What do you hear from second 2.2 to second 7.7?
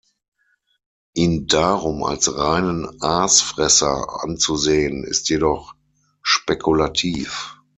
reinen Aasfresser anzusehen ist jedoch spekulativ.